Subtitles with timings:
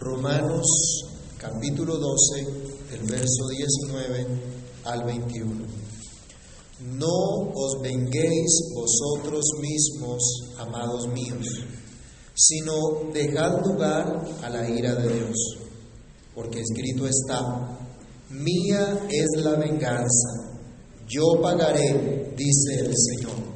[0.00, 0.64] Romanos
[1.38, 2.46] capítulo 12,
[2.92, 4.26] del verso 19
[4.84, 5.66] al 21.
[6.96, 11.46] No os venguéis vosotros mismos, amados míos,
[12.32, 15.58] sino dejad lugar a la ira de Dios,
[16.32, 17.76] porque escrito está,
[18.30, 20.60] mía es la venganza,
[21.08, 23.48] yo pagaré, dice el Señor.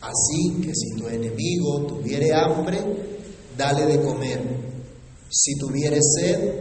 [0.00, 2.78] Así que si tu enemigo tuviere hambre,
[3.58, 4.65] dale de comer
[5.30, 6.52] si tuviere sed,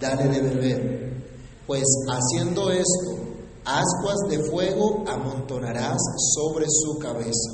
[0.00, 1.22] dale de beber,
[1.66, 3.18] pues haciendo esto,
[3.64, 5.98] ascuas de fuego amontonarás
[6.34, 7.50] sobre su cabeza.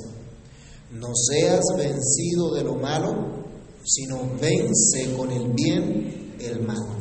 [0.92, 3.14] No seas vencido de lo malo,
[3.84, 7.00] sino vence con el bien el mal.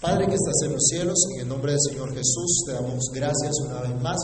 [0.00, 3.52] Padre que estás en los cielos, en el nombre del Señor Jesús, te damos gracias
[3.66, 4.18] una vez más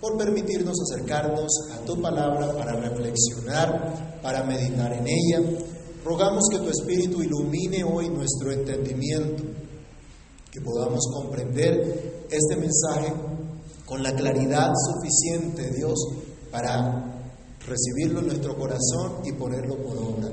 [0.00, 5.40] por permitirnos acercarnos a tu palabra para reflexionar, para meditar en ella
[6.04, 9.44] Rogamos que tu Espíritu ilumine hoy nuestro entendimiento,
[10.50, 13.12] que podamos comprender este mensaje
[13.86, 15.94] con la claridad suficiente, Dios,
[16.50, 17.28] para
[17.66, 20.28] recibirlo en nuestro corazón y ponerlo por obra.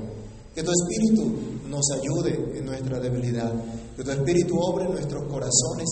[0.56, 1.36] Que tu Espíritu
[1.70, 3.54] nos ayude en nuestra debilidad,
[3.96, 5.88] que tu Espíritu obre en nuestros corazones,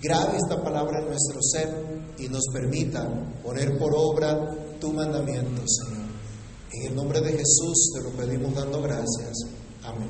[0.00, 3.08] grabe esta palabra en nuestro ser y nos permita
[3.42, 5.99] poner por obra tu mandamiento, Señor.
[6.72, 9.32] En el nombre de Jesús te lo pedimos dando gracias.
[9.82, 10.08] Amén.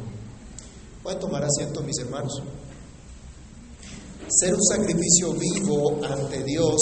[1.02, 2.42] Pueden tomar asiento, mis hermanos.
[4.28, 6.78] Ser un sacrificio vivo ante Dios,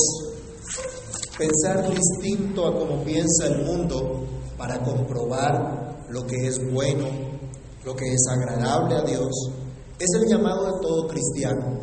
[1.38, 4.26] pensar distinto a como piensa el mundo
[4.56, 7.06] para comprobar lo que es bueno,
[7.84, 9.30] lo que es agradable a Dios,
[9.98, 11.80] es el llamado de todo cristiano,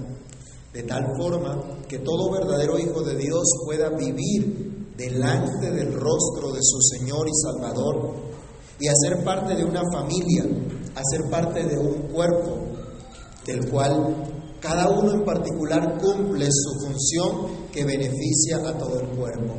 [0.74, 6.62] de tal forma que todo verdadero hijo de Dios pueda vivir delante del rostro de
[6.62, 8.14] su Señor y Salvador
[8.80, 10.44] y hacer parte de una familia,
[10.96, 12.58] hacer parte de un cuerpo
[13.46, 14.16] del cual
[14.60, 19.54] cada uno en particular cumple su función que beneficia a todo el cuerpo.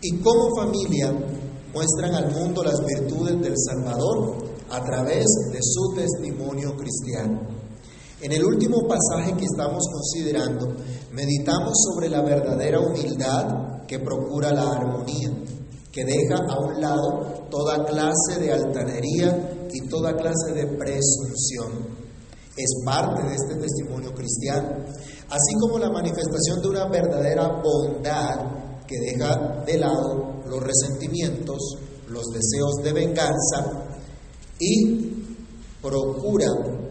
[0.00, 1.12] Y como familia
[1.72, 4.36] muestran al mundo las virtudes del Salvador
[4.70, 7.61] a través de su testimonio cristiano.
[8.22, 10.68] En el último pasaje que estamos considerando,
[11.10, 15.28] meditamos sobre la verdadera humildad que procura la armonía,
[15.90, 21.72] que deja a un lado toda clase de altanería y toda clase de presunción.
[22.56, 24.68] Es parte de este testimonio cristiano,
[25.28, 31.58] así como la manifestación de una verdadera bondad que deja de lado los resentimientos,
[32.08, 33.84] los deseos de venganza
[34.60, 35.12] y
[35.82, 36.81] procura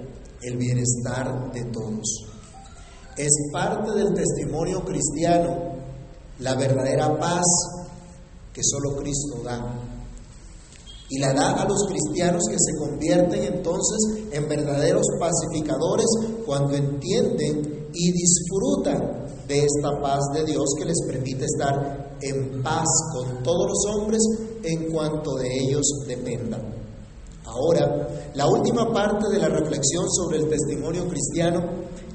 [0.43, 2.25] el bienestar de todos.
[3.17, 5.71] Es parte del testimonio cristiano
[6.39, 7.45] la verdadera paz
[8.53, 9.63] que solo Cristo da.
[11.09, 16.07] Y la da a los cristianos que se convierten entonces en verdaderos pacificadores
[16.45, 22.87] cuando entienden y disfrutan de esta paz de Dios que les permite estar en paz
[23.13, 24.21] con todos los hombres
[24.63, 26.61] en cuanto de ellos dependan.
[27.51, 31.59] Ahora, la última parte de la reflexión sobre el testimonio cristiano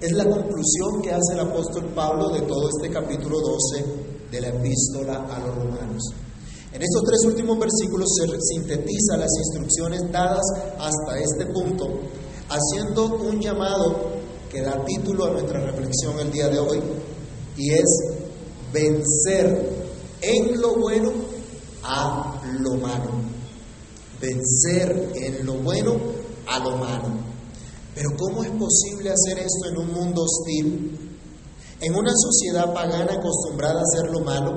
[0.00, 3.84] es la conclusión que hace el apóstol Pablo de todo este capítulo 12
[4.30, 6.02] de la epístola a los romanos.
[6.72, 10.44] En estos tres últimos versículos se sintetiza las instrucciones dadas
[10.78, 11.86] hasta este punto,
[12.48, 13.94] haciendo un llamado
[14.50, 16.80] que da título a nuestra reflexión el día de hoy,
[17.58, 17.84] y es
[18.72, 19.70] vencer
[20.22, 21.12] en lo bueno
[21.82, 23.35] a lo malo.
[24.20, 25.96] Vencer en lo bueno
[26.46, 27.08] a lo malo.
[27.94, 31.06] Pero ¿cómo es posible hacer esto en un mundo hostil
[31.80, 34.52] en una sociedad pagana acostumbrada a hacer lo malo,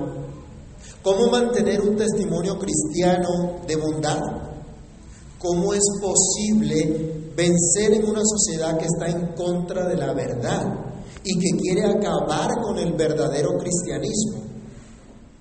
[1.04, 4.22] ¿cómo mantener un testimonio cristiano de bondad?
[5.38, 10.66] ¿Cómo es posible vencer en una sociedad que está en contra de la verdad
[11.24, 14.49] y que quiere acabar con el verdadero cristianismo?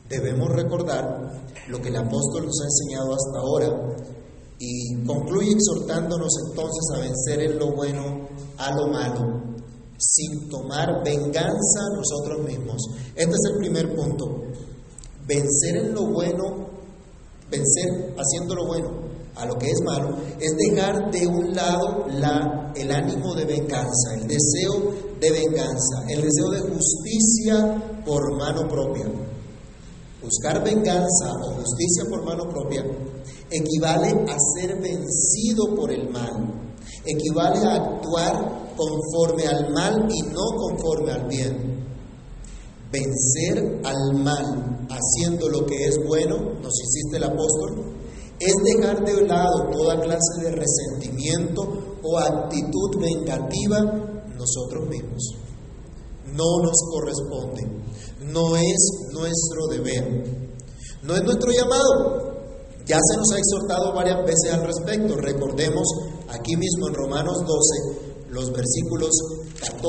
[0.08, 1.04] Debemos recordar
[1.68, 3.96] lo que el apóstol nos ha enseñado hasta ahora
[4.58, 9.48] y concluye exhortándonos entonces a vencer en lo bueno a lo malo
[9.98, 12.82] sin tomar venganza nosotros mismos.
[13.14, 14.44] Este es el primer punto.
[15.26, 16.68] Vencer en lo bueno,
[17.50, 22.72] vencer haciendo lo bueno a lo que es malo, es dejar de un lado la,
[22.74, 29.06] el ánimo de venganza, el deseo de venganza, el deseo de justicia por mano propia.
[30.22, 32.84] Buscar venganza o justicia por mano propia
[33.50, 36.52] equivale a ser vencido por el mal,
[37.04, 41.78] equivale a actuar conforme al mal y no conforme al bien.
[42.90, 47.94] Vencer al mal haciendo lo que es bueno, nos insiste el apóstol,
[48.40, 53.80] es dejar de lado toda clase de resentimiento o actitud vengativa
[54.36, 55.34] nosotros mismos.
[56.32, 57.66] No nos corresponde,
[58.32, 60.24] no es nuestro deber,
[61.02, 62.28] no es nuestro llamado.
[62.86, 65.14] Ya se nos ha exhortado varias veces al respecto.
[65.16, 65.86] Recordemos
[66.28, 69.10] aquí mismo en Romanos 12 los versículos
[69.60, 69.82] 14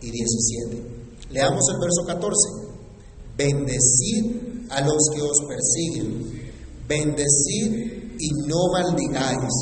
[0.00, 0.94] y 17.
[1.30, 2.34] Leamos el verso 14.
[3.36, 6.52] Bendecid a los que os persiguen,
[6.88, 9.52] bendecid y no maldigáis,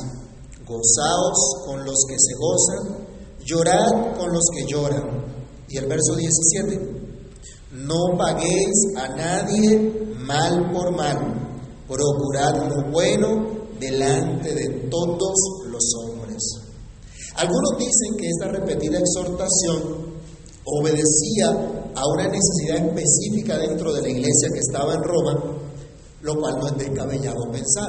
[0.66, 3.06] gozaos con los que se gozan,
[3.44, 5.22] llorad con los que lloran.
[5.68, 7.11] Y el verso 17.
[7.72, 11.16] No paguéis a nadie mal por mal,
[11.88, 13.46] procurad lo bueno
[13.80, 15.32] delante de todos
[15.70, 16.42] los hombres.
[17.36, 20.12] Algunos dicen que esta repetida exhortación
[20.66, 21.48] obedecía
[21.94, 25.42] a una necesidad específica dentro de la iglesia que estaba en Roma,
[26.20, 27.88] lo cual no es descabellado pensar.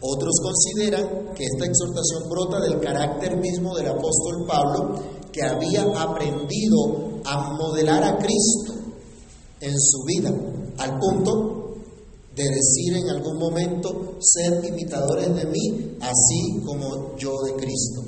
[0.00, 4.94] Otros consideran que esta exhortación brota del carácter mismo del apóstol Pablo,
[5.32, 8.77] que había aprendido a modelar a Cristo
[9.60, 10.32] en su vida,
[10.78, 11.74] al punto
[12.34, 18.02] de decir en algún momento, ser imitadores de mí, así como yo de Cristo.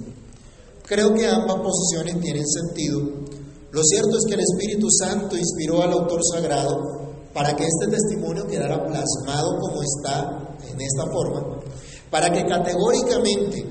[0.84, 3.00] Creo que ambas posiciones tienen sentido.
[3.72, 7.00] Lo cierto es que el Espíritu Santo inspiró al autor sagrado
[7.32, 11.60] para que este testimonio quedara plasmado como está en esta forma,
[12.10, 13.64] para que categóricamente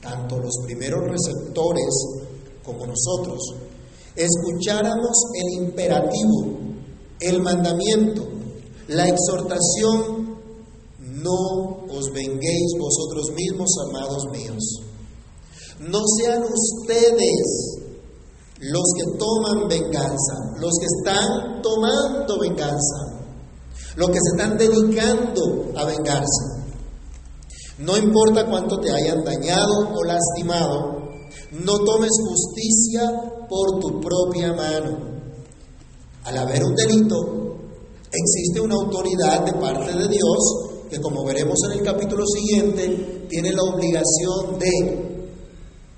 [0.00, 1.94] tanto los primeros receptores
[2.64, 3.38] como nosotros
[4.14, 6.61] escucháramos el imperativo,
[7.22, 8.22] el mandamiento,
[8.88, 10.36] la exhortación,
[10.98, 14.80] no os venguéis vosotros mismos, amados míos.
[15.80, 17.82] No sean ustedes
[18.58, 23.22] los que toman venganza, los que están tomando venganza,
[23.96, 26.62] los que se están dedicando a vengarse.
[27.78, 31.02] No importa cuánto te hayan dañado o lastimado,
[31.52, 33.10] no tomes justicia
[33.48, 35.11] por tu propia mano.
[36.24, 37.56] Al haber un delito,
[38.12, 43.52] existe una autoridad de parte de Dios que, como veremos en el capítulo siguiente, tiene
[43.52, 45.12] la obligación de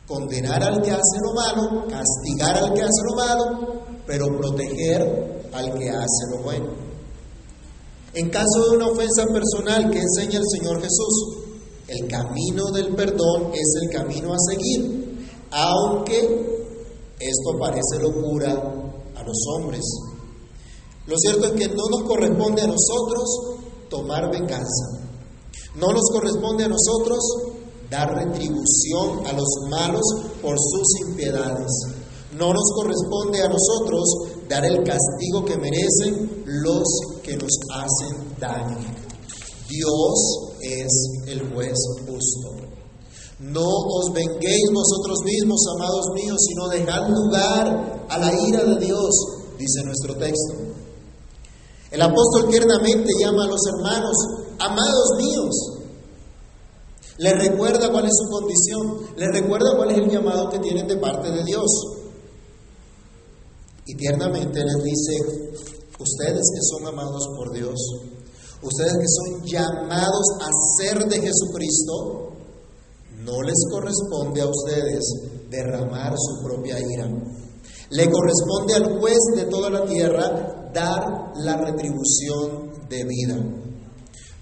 [0.07, 5.79] condenar al que hace lo malo, castigar al que hace lo malo, pero proteger al
[5.79, 6.67] que hace lo bueno.
[8.15, 11.39] En caso de una ofensa personal que enseña el Señor Jesús,
[11.89, 16.65] el camino del perdón es el camino a seguir, aunque
[17.19, 18.53] esto parece locura
[19.17, 19.83] a los hombres.
[21.07, 23.25] Lo cierto es que no nos corresponde a nosotros
[23.91, 25.05] tomar venganza.
[25.77, 27.19] No nos corresponde a nosotros
[27.91, 30.03] dar retribución a los malos
[30.41, 31.71] por sus impiedades.
[32.39, 34.05] No nos corresponde a nosotros
[34.49, 36.83] dar el castigo que merecen los
[37.23, 38.79] que nos hacen daño.
[39.69, 40.93] Dios es
[41.27, 41.75] el juez
[42.07, 42.75] justo.
[43.41, 49.11] No os venguéis vosotros mismos, amados míos, sino dejad lugar a la ira de Dios,
[49.59, 50.64] dice nuestro texto.
[51.95, 54.17] El apóstol tiernamente llama a los hermanos,
[54.59, 55.55] amados míos.
[57.19, 60.97] Les recuerda cuál es su condición, les recuerda cuál es el llamado que tienen de
[60.97, 61.71] parte de Dios.
[63.87, 65.19] Y tiernamente les dice,
[65.97, 67.79] ustedes que son amados por Dios,
[68.61, 70.49] ustedes que son llamados a
[70.79, 72.33] ser de Jesucristo,
[73.21, 75.05] no les corresponde a ustedes
[75.49, 77.09] derramar su propia ira.
[77.91, 83.37] Le corresponde al juez de toda la tierra dar la retribución debida.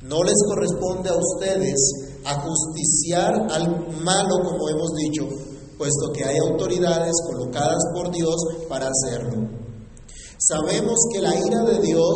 [0.02, 1.78] No les corresponde a ustedes
[2.24, 5.28] ajusticiar al malo, como hemos dicho,
[5.78, 8.36] puesto que hay autoridades colocadas por Dios
[8.68, 9.48] para hacerlo.
[10.38, 12.14] Sabemos que la ira de Dios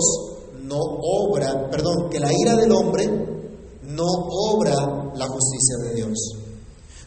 [0.63, 3.07] no obra, perdón, que la ira del hombre
[3.83, 6.19] no obra la justicia de Dios.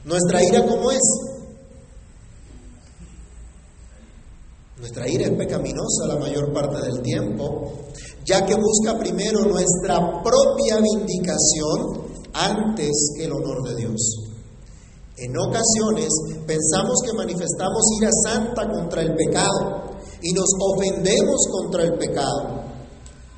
[0.06, 1.00] Nuestra ira, ¿cómo es?
[4.80, 7.74] Nuestra ira es pecaminosa la mayor parte del tiempo,
[8.26, 14.30] ya que busca primero nuestra propia vindicación antes que el honor de Dios.
[15.18, 16.08] En ocasiones
[16.48, 22.64] pensamos que manifestamos ira santa contra el pecado y nos ofendemos contra el pecado,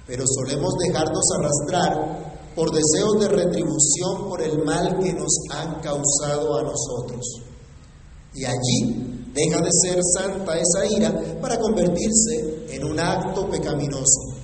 [0.05, 6.59] pero solemos dejarnos arrastrar por deseos de retribución por el mal que nos han causado
[6.59, 7.41] a nosotros.
[8.35, 14.35] Y allí Deja de ser santa esa ira para convertirse en un acto pecaminoso.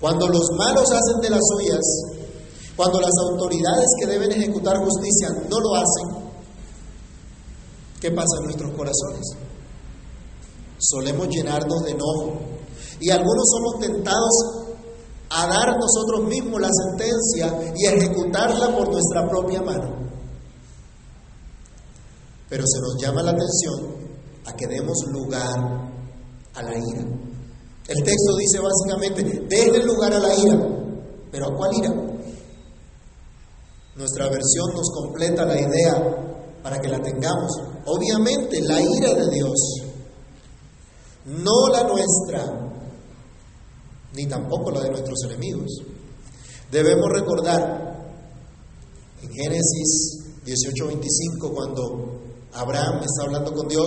[0.00, 1.80] Cuando los malos hacen de las suyas,
[2.76, 6.30] cuando las autoridades que deben ejecutar justicia no lo hacen,
[8.00, 9.26] ¿qué pasa en nuestros corazones?
[10.78, 12.38] Solemos llenarnos de enojo
[13.00, 14.68] y algunos somos tentados
[15.30, 20.07] a dar nosotros mismos la sentencia y ejecutarla por nuestra propia mano.
[22.48, 24.08] Pero se nos llama la atención
[24.46, 25.90] a que demos lugar
[26.54, 27.04] a la ira.
[27.88, 30.58] El texto dice básicamente, den lugar a la ira.
[31.30, 31.90] ¿Pero a cuál ira?
[33.96, 36.28] Nuestra versión nos completa la idea
[36.62, 37.50] para que la tengamos.
[37.84, 39.58] Obviamente, la ira de Dios,
[41.26, 42.72] no la nuestra,
[44.14, 45.82] ni tampoco la de nuestros enemigos.
[46.70, 48.12] Debemos recordar
[49.22, 53.86] en Génesis 18:25, cuando Abraham está hablando con Dios,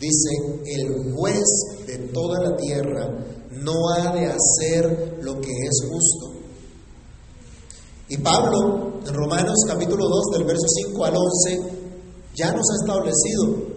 [0.00, 0.30] dice,
[0.66, 1.44] el juez
[1.86, 3.08] de toda la tierra
[3.50, 6.32] no ha de hacer lo que es justo.
[8.08, 11.60] Y Pablo, en Romanos capítulo 2, del verso 5 al 11,
[12.34, 13.72] ya nos ha establecido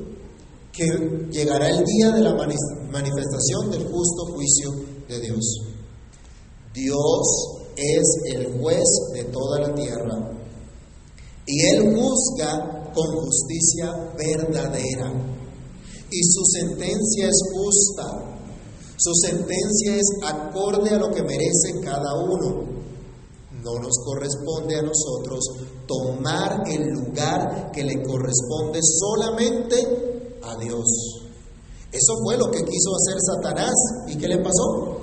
[0.72, 4.72] que llegará el día de la manifestación del justo juicio
[5.08, 5.62] de Dios.
[6.74, 10.32] Dios es el juez de toda la tierra
[11.46, 15.12] y Él juzga con justicia verdadera
[16.10, 18.38] y su sentencia es justa,
[18.98, 22.74] su sentencia es acorde a lo que merece cada uno.
[23.52, 25.40] No nos corresponde a nosotros
[25.88, 30.86] tomar el lugar que le corresponde solamente a Dios.
[31.92, 33.74] Eso fue lo que quiso hacer Satanás.
[34.08, 35.00] ¿Y qué le pasó?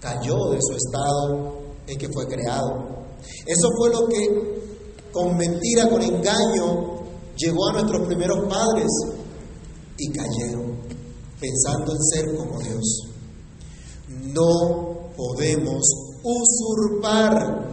[0.00, 3.04] Cayó de su estado en que fue creado.
[3.46, 4.62] Eso fue lo que
[5.12, 7.01] con mentira, con engaño,
[7.36, 8.88] llegó a nuestros primeros padres
[9.98, 10.76] y cayeron,
[11.40, 13.08] pensando en ser como Dios.
[14.08, 15.82] No podemos
[16.22, 17.72] usurpar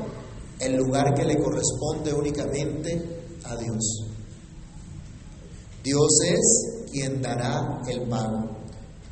[0.60, 4.06] el lugar que le corresponde únicamente a Dios.
[5.84, 8.60] Dios es quien dará el pago.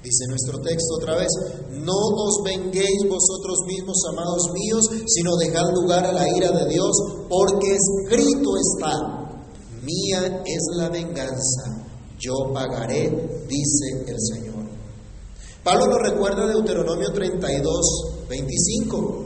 [0.04, 1.28] Dice nuestro texto otra vez,
[1.72, 6.92] no os venguéis vosotros mismos, amados míos, sino dejad lugar a la ira de Dios,
[7.28, 9.27] porque escrito está,
[9.88, 11.88] mía es la venganza,
[12.20, 13.10] yo pagaré,
[13.48, 14.66] dice el Señor.
[15.64, 19.24] Pablo nos recuerda Deuteronomio 32, 25.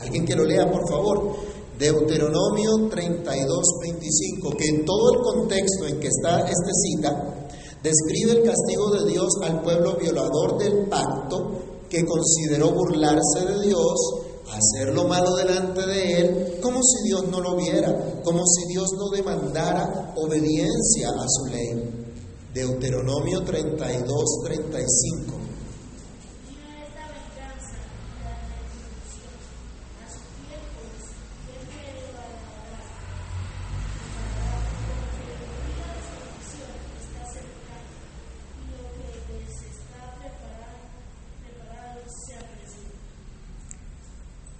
[0.00, 1.36] Alguien que lo lea, por favor.
[1.78, 7.48] Deuteronomio 32, 25, que en todo el contexto en que está esta cita,
[7.82, 11.52] describe el castigo de Dios al pueblo violador del pacto
[11.88, 14.25] que consideró burlarse de Dios,
[14.56, 18.88] hacer lo malo delante de Él, como si Dios no lo viera, como si Dios
[18.96, 22.06] no demandara obediencia a su ley.
[22.52, 25.36] Deuteronomio 32, 35.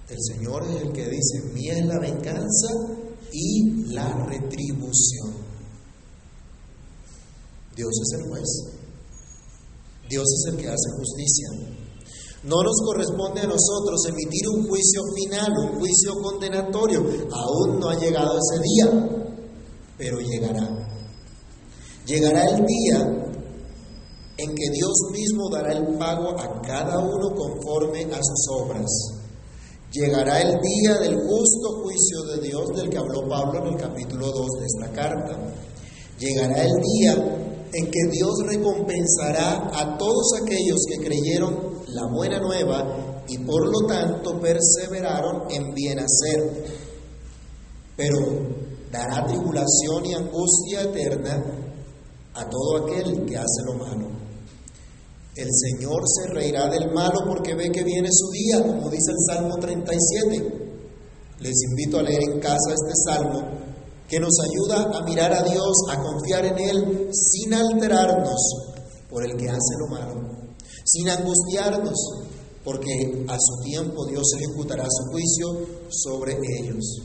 [0.09, 0.65] El Señor
[1.17, 2.67] es el que dice, mía es la venganza
[3.31, 5.33] y la retribución.
[7.75, 8.49] Dios es el juez.
[10.09, 11.49] Dios es el que hace justicia.
[12.43, 16.99] No nos corresponde a nosotros emitir un juicio final, un juicio condenatorio.
[17.31, 19.35] Aún no ha llegado ese día,
[19.97, 20.69] pero llegará.
[22.05, 23.27] Llegará el día
[24.37, 29.16] en que Dios mismo dará el pago a cada uno conforme a sus obras.
[29.97, 34.27] Llegará el día del justo juicio de Dios del que habló Pablo en el capítulo
[34.27, 35.39] 2 de esta carta.
[36.19, 37.13] Llegará el día
[37.73, 43.87] en que Dios recompensará a todos aquellos que creyeron la buena nueva y por lo
[43.87, 46.65] tanto perseveraron en bien hacer.
[47.95, 48.19] Pero
[48.91, 51.43] dará tribulación y angustia eterna
[52.35, 54.16] a todo aquel que hace lo malo.
[55.37, 59.35] El Señor se reirá del malo porque ve que viene su día, como dice el
[59.35, 60.67] Salmo 37.
[61.41, 63.43] Les invito a leer en casa este salmo
[64.07, 68.39] que nos ayuda a mirar a Dios, a confiar en Él sin alterarnos
[69.11, 70.21] por el que hace lo malo,
[70.83, 71.99] sin angustiarnos,
[72.63, 77.03] porque a su tiempo Dios ejecutará su juicio sobre ellos,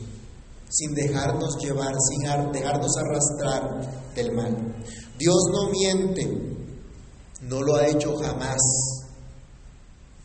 [0.69, 4.75] sin dejarnos llevar, sin dejarnos arrastrar del mal.
[5.19, 6.62] Dios no miente,
[7.47, 8.59] no lo ha hecho jamás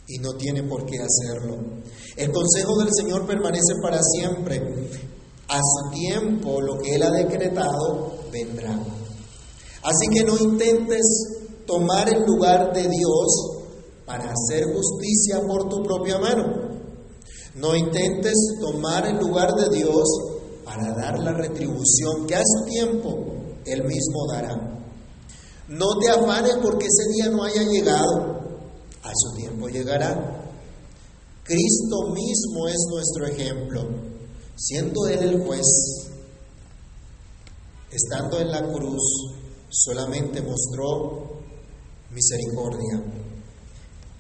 [0.06, 1.58] y no tiene por qué hacerlo.
[2.16, 4.60] El consejo del Señor permanece para siempre.
[5.48, 8.78] A su tiempo lo que Él ha decretado vendrá.
[9.82, 11.02] Así que no intentes
[11.66, 13.58] tomar el lugar de Dios
[14.04, 16.68] para hacer justicia por tu propia mano.
[17.54, 20.04] No intentes tomar el lugar de Dios
[20.64, 23.18] para dar la retribución que a su tiempo
[23.64, 24.78] Él mismo dará.
[25.68, 28.38] No te afanes porque ese día no haya llegado.
[29.02, 30.44] A su tiempo llegará.
[31.44, 33.88] Cristo mismo es nuestro ejemplo,
[34.56, 35.66] siendo Él el juez.
[37.90, 39.32] estando en la cruz,
[39.70, 41.40] solamente mostró
[42.10, 43.02] misericordia.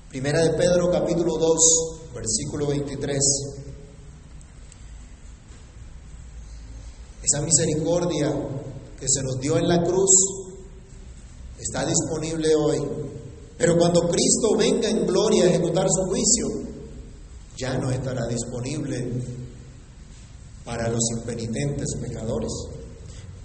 [0.08, 1.58] Primera de Pedro capítulo 2,
[2.14, 3.18] versículo 23.
[7.22, 8.34] Esa misericordia
[8.98, 10.47] que se nos dio en la cruz
[11.68, 12.78] está disponible hoy.
[13.58, 16.46] Pero cuando Cristo venga en gloria a ejecutar su juicio,
[17.56, 19.12] ya no estará disponible
[20.64, 22.52] para los impenitentes pecadores.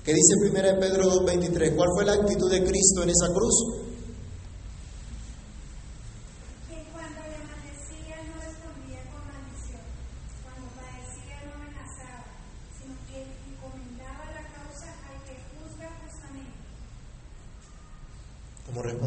[0.03, 1.75] ¿Qué dice 1 Pedro 2.23?
[1.75, 3.82] ¿Cuál fue la actitud de Cristo en esa cruz?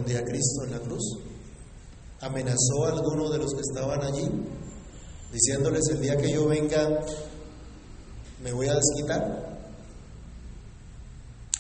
[0.06, 1.18] ¿Cómo respondía Cristo en la cruz?
[2.20, 4.28] ¿Amenazó a alguno de los que estaban allí?
[5.32, 7.00] Diciéndoles el día que yo venga
[8.42, 9.58] me voy a desquitar.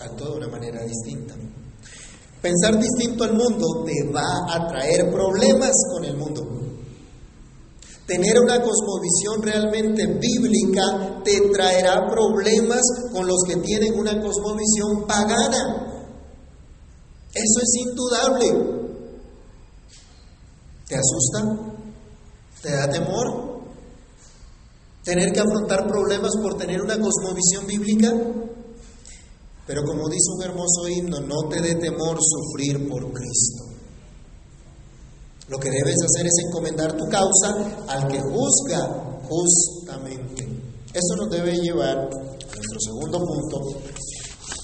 [0.00, 1.34] Actuó de una manera distinta.
[2.40, 6.46] Pensar distinto al mundo te va a traer problemas con el mundo.
[8.06, 15.95] Tener una cosmovisión realmente bíblica te traerá problemas con los que tienen una cosmovisión pagana.
[17.36, 18.46] Eso es indudable.
[20.88, 21.74] ¿Te asusta?
[22.62, 23.60] ¿Te da temor?
[25.04, 28.10] ¿Tener que afrontar problemas por tener una cosmovisión bíblica?
[29.66, 33.64] Pero como dice un hermoso himno, no te dé temor sufrir por Cristo.
[35.48, 40.48] Lo que debes hacer es encomendar tu causa al que juzga justamente.
[40.94, 43.80] Eso nos debe llevar a nuestro segundo punto,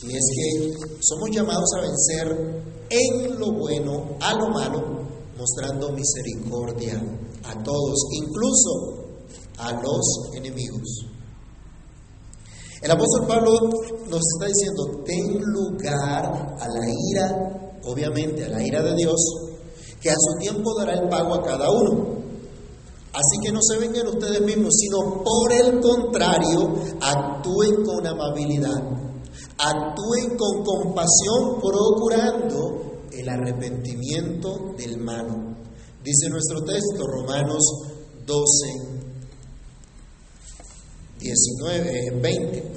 [0.03, 4.81] y es que somos llamados a vencer en lo bueno a lo malo,
[5.39, 7.01] mostrando misericordia
[7.45, 9.07] a todos, incluso
[9.59, 11.07] a los enemigos.
[12.81, 13.53] El apóstol Pablo
[14.09, 19.21] nos está diciendo, ten lugar a la ira, obviamente a la ira de Dios,
[20.01, 22.23] que a su tiempo dará el pago a cada uno.
[23.13, 29.12] Así que no se vengan ustedes mismos, sino por el contrario, actúen con amabilidad
[29.59, 35.55] actúen con compasión procurando el arrepentimiento del malo.
[36.03, 37.63] Dice nuestro texto, Romanos
[38.27, 38.93] 12,
[41.21, 42.73] 19, 20.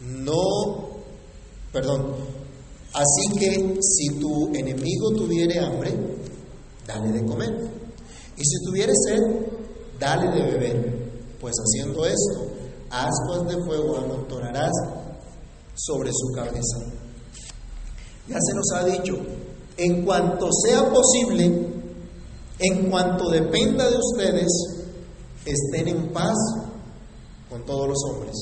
[0.00, 0.90] No,
[1.72, 2.14] perdón,
[2.92, 5.92] así que si tu enemigo tuviere hambre,
[6.86, 7.70] dale de comer.
[8.36, 9.20] Y si tuviere sed,
[9.98, 11.10] dale de beber.
[11.40, 12.50] Pues haciendo esto,
[12.90, 14.72] ascuas de fuego amontonarás
[15.82, 16.78] sobre su cabeza.
[18.28, 19.16] Ya se nos ha dicho,
[19.76, 21.44] en cuanto sea posible,
[22.58, 24.48] en cuanto dependa de ustedes,
[25.44, 26.36] estén en paz
[27.48, 28.36] con todos los hombres.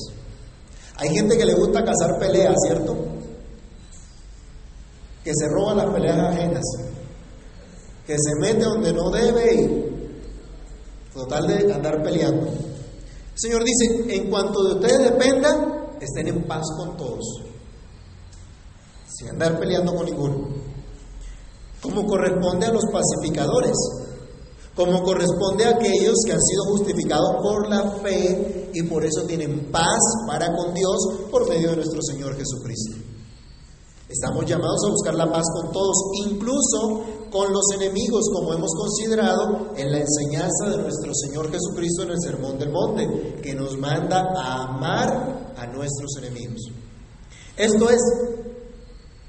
[0.97, 2.95] Hay gente que le gusta cazar peleas, ¿cierto?
[5.23, 6.63] Que se roba las peleas ajenas,
[8.05, 12.47] que se mete donde no debe y total de andar peleando.
[12.47, 17.43] El Señor dice, en cuanto de ustedes dependa, estén en paz con todos,
[19.07, 20.47] sin andar peleando con ninguno,
[21.81, 23.75] como corresponde a los pacificadores,
[24.75, 29.71] como corresponde a aquellos que han sido justificados por la fe y por eso tienen
[29.71, 33.18] paz para con Dios por medio de nuestro Señor Jesucristo.
[34.09, 35.95] Estamos llamados a buscar la paz con todos,
[36.25, 42.09] incluso con los enemigos, como hemos considerado en la enseñanza de nuestro Señor Jesucristo en
[42.09, 46.59] el Sermón del Monte, que nos manda a amar a nuestros enemigos.
[47.55, 47.99] Esto es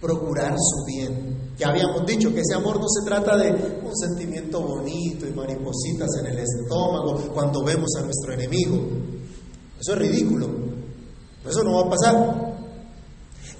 [0.00, 1.52] procurar su bien.
[1.58, 3.50] Ya habíamos dicho que ese amor no se trata de
[3.84, 8.78] un sentimiento bonito y maripositas en el estómago cuando vemos a nuestro enemigo.
[9.78, 10.48] Eso es ridículo.
[11.46, 12.49] Eso no va a pasar.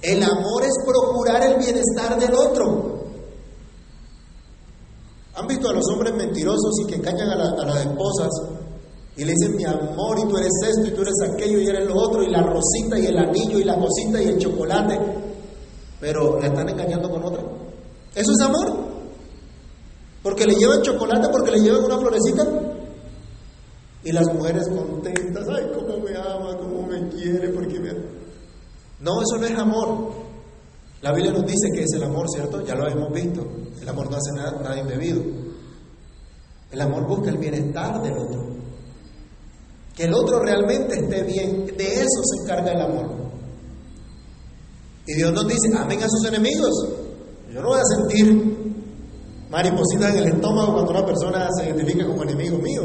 [0.01, 3.01] El amor es procurar el bienestar del otro.
[5.35, 8.29] ¿Han visto a los hombres mentirosos y que engañan a, las esposas
[9.15, 11.87] y le dicen mi amor y tú eres esto y tú eres aquello y eres
[11.87, 14.99] lo otro y la rosita y el anillo y la cosita y el chocolate,
[15.99, 17.43] pero la están engañando con otra?
[18.15, 18.91] ¿Eso es amor?
[20.23, 22.47] ¿Porque le llevan chocolate, porque le llevan una florecita?
[24.03, 27.91] Y las mujeres contentas, ay, cómo me ama, cómo me quiere, porque me...
[29.01, 30.11] No, eso no es amor.
[31.01, 32.63] La Biblia nos dice que es el amor, ¿cierto?
[32.63, 33.45] Ya lo hemos visto.
[33.81, 35.21] El amor no hace nada, nada indebido.
[36.71, 38.45] El amor busca el bienestar del otro.
[39.95, 41.65] Que el otro realmente esté bien.
[41.65, 43.09] De eso se encarga el amor.
[45.07, 46.71] Y Dios nos dice, amen a sus enemigos.
[47.51, 48.77] Yo no voy a sentir
[49.49, 52.83] maripositas en el estómago cuando una persona se identifica como enemigo mío.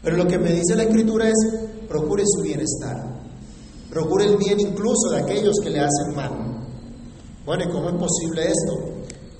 [0.00, 1.34] Pero lo que me dice la escritura es,
[1.88, 3.14] procure su bienestar
[3.90, 6.54] procure el bien incluso de aquellos que le hacen mal.
[7.44, 8.94] Bueno, ¿y cómo es posible esto?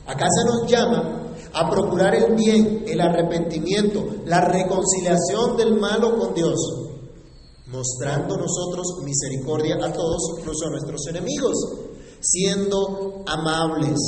[0.06, 1.20] Acá se nos llama
[1.54, 6.54] a procurar el bien, el arrepentimiento, la reconciliación del malo con Dios,
[7.68, 11.54] mostrando nosotros misericordia a todos, incluso a nuestros enemigos,
[12.20, 13.98] siendo amables,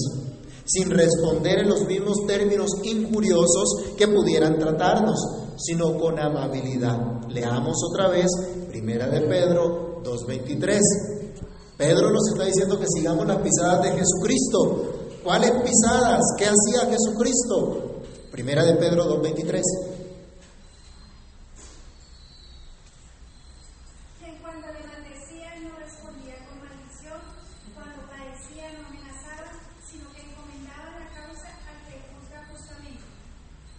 [0.66, 5.18] sin responder en los mismos términos injuriosos que pudieran tratarnos,
[5.56, 6.98] sino con amabilidad.
[7.28, 8.26] Leamos otra vez,
[8.68, 10.78] Primera de Pedro 2.23.
[11.76, 15.18] Pedro nos está diciendo que sigamos las pisadas de Jesucristo.
[15.24, 16.22] ¿Cuáles pisadas?
[16.38, 18.02] ¿Qué hacía Jesucristo?
[18.30, 19.60] Primera de Pedro 2.23.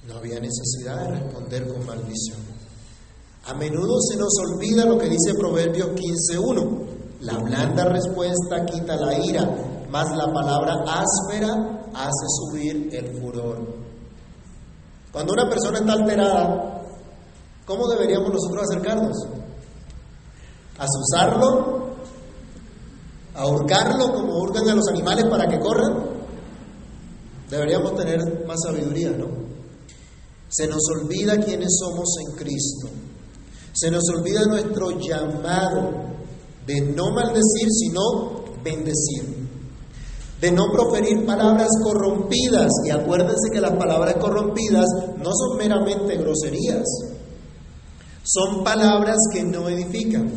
[0.05, 2.56] No había necesidad de responder con maldición.
[3.47, 7.21] A menudo se nos olvida lo que dice Proverbios 15.1.
[7.21, 11.53] La blanda respuesta quita la ira, mas la palabra áspera
[11.93, 13.65] hace subir el furor.
[15.13, 16.83] Cuando una persona está alterada,
[17.65, 19.15] ¿cómo deberíamos nosotros acercarnos?
[20.77, 21.87] ¿Azuzarlo?
[23.33, 26.03] ¿A ahorcarlo como hurgan a los animales para que corran?
[27.49, 29.27] Deberíamos tener más sabiduría, ¿no?
[30.49, 33.06] Se nos olvida quiénes somos en Cristo.
[33.79, 35.91] Se nos olvida nuestro llamado
[36.65, 39.37] de no maldecir, sino bendecir.
[40.41, 42.71] De no proferir palabras corrompidas.
[42.87, 44.87] Y acuérdense que las palabras corrompidas
[45.19, 46.87] no son meramente groserías.
[48.23, 50.31] Son palabras que no edifican.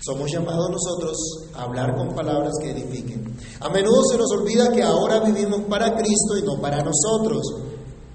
[0.00, 1.16] Somos llamados nosotros
[1.54, 3.32] a hablar con palabras que edifiquen.
[3.60, 7.71] A menudo se nos olvida que ahora vivimos para Cristo y no para nosotros.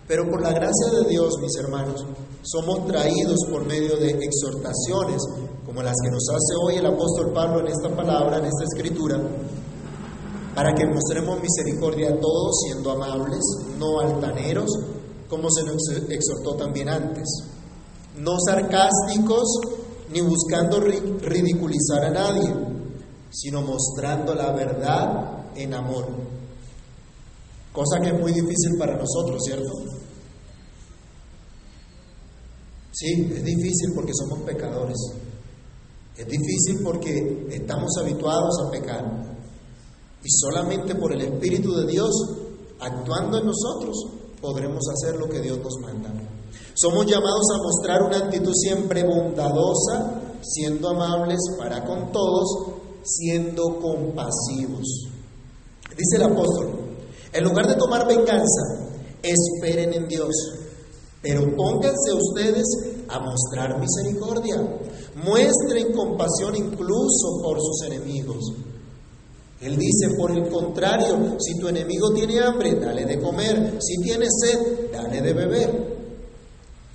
[0.07, 2.05] Pero por la gracia de Dios, mis hermanos,
[2.41, 5.21] somos traídos por medio de exhortaciones
[5.65, 9.19] como las que nos hace hoy el apóstol Pablo en esta palabra, en esta escritura,
[10.55, 13.41] para que mostremos misericordia a todos siendo amables,
[13.77, 14.71] no altaneros,
[15.29, 17.27] como se nos exhortó también antes,
[18.17, 19.59] no sarcásticos
[20.11, 22.55] ni buscando ridiculizar a nadie,
[23.29, 26.07] sino mostrando la verdad en amor.
[27.73, 29.96] Cosa que es muy difícil para nosotros, ¿cierto?
[32.97, 34.97] Sí, es difícil porque somos pecadores.
[36.17, 39.05] Es difícil porque estamos habituados a pecar.
[40.23, 42.09] Y solamente por el Espíritu de Dios
[42.79, 43.95] actuando en nosotros
[44.41, 46.11] podremos hacer lo que Dios nos manda.
[46.73, 52.47] Somos llamados a mostrar una actitud siempre bondadosa, siendo amables para con todos,
[53.03, 55.07] siendo compasivos.
[55.95, 56.69] Dice el apóstol,
[57.31, 58.89] en lugar de tomar venganza,
[59.21, 60.33] esperen en Dios.
[61.21, 62.65] Pero pónganse ustedes
[63.09, 64.55] a mostrar misericordia.
[65.23, 68.53] Muestren compasión incluso por sus enemigos.
[69.59, 73.77] Él dice, por el contrario, si tu enemigo tiene hambre, dale de comer.
[73.79, 75.97] Si tiene sed, dale de beber.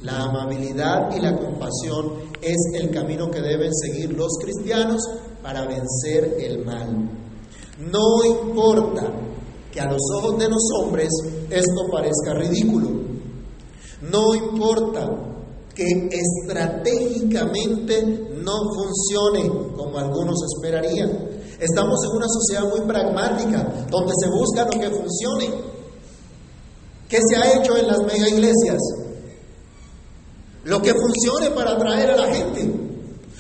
[0.02, 5.00] La amabilidad y la compasión es el camino que deben seguir los cristianos
[5.42, 7.11] para vencer el mal.
[7.78, 9.12] No importa
[9.72, 11.08] que a los ojos de los hombres
[11.50, 13.12] esto parezca ridículo.
[14.02, 15.08] No importa
[15.74, 18.02] que estratégicamente
[18.42, 21.10] no funcione como algunos esperarían.
[21.58, 25.50] Estamos en una sociedad muy pragmática, donde se busca lo que funcione.
[27.08, 28.80] ¿Qué se ha hecho en las mega iglesias?
[30.64, 32.70] Lo que funcione para atraer a la gente.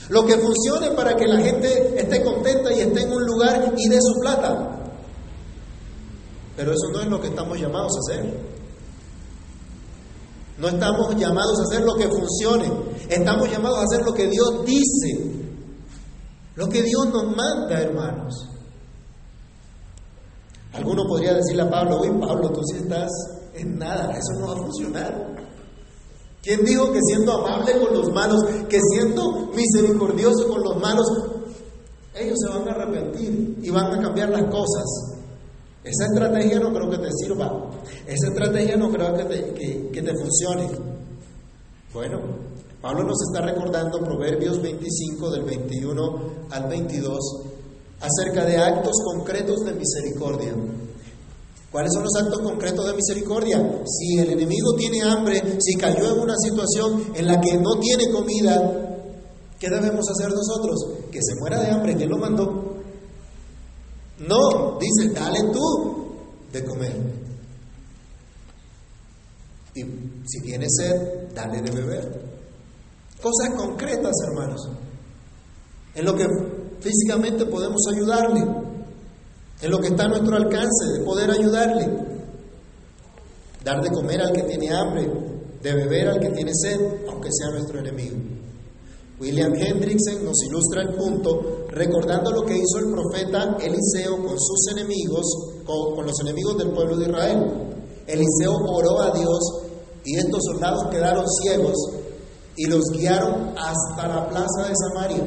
[0.08, 3.88] Lo que funcione para que la gente esté contenta y esté en un lugar y
[3.88, 4.78] dé su plata.
[6.56, 8.61] Pero eso no es lo que estamos llamados a hacer.
[10.58, 12.70] No estamos llamados a hacer lo que funcione.
[13.08, 15.32] Estamos llamados a hacer lo que Dios dice.
[16.54, 18.48] Lo que Dios nos manda, hermanos.
[20.72, 23.10] Alguno podría decirle a Pablo, oye Pablo, tú sí estás
[23.54, 25.32] en nada, eso no va a funcionar.
[26.42, 31.06] ¿Quién dijo que siendo amable con los malos, que siendo misericordioso con los malos,
[32.14, 35.21] ellos se van a arrepentir y van a cambiar las cosas?
[35.84, 37.70] Esa estrategia no creo que te sirva.
[38.06, 40.70] Esa estrategia no creo que te, que, te funcione.
[41.92, 42.20] Bueno,
[42.80, 47.18] Pablo nos está recordando Proverbios 25 del 21 al 22
[48.00, 50.54] acerca de actos concretos de misericordia.
[51.72, 53.82] ¿Cuáles son los actos concretos de misericordia?
[53.84, 58.10] Si el enemigo tiene hambre, si cayó en una situación en la que no tiene
[58.12, 59.08] comida,
[59.58, 61.08] ¿qué debemos hacer nosotros?
[61.10, 62.71] Que se muera de hambre, ¿quién lo mandó?
[64.18, 66.14] No, dice, dale tú
[66.52, 66.96] de comer.
[69.74, 69.82] Y
[70.26, 72.22] si tienes sed, dale de beber.
[73.22, 74.68] Cosas concretas, hermanos.
[75.94, 76.26] en lo que
[76.80, 78.40] físicamente podemos ayudarle,
[79.60, 81.88] en lo que está a nuestro alcance de poder ayudarle,
[83.64, 85.08] dar de comer al que tiene hambre,
[85.62, 88.16] de beber al que tiene sed, aunque sea nuestro enemigo.
[89.22, 94.72] William Hendrickson nos ilustra el punto recordando lo que hizo el profeta Eliseo con sus
[94.72, 95.24] enemigos,
[95.64, 97.38] con, los enemigos del pueblo de Israel.
[98.04, 99.38] Eliseo oró a Dios
[100.04, 101.76] y estos soldados quedaron ciegos
[102.56, 105.24] y los guiaron hasta la plaza de Samaria.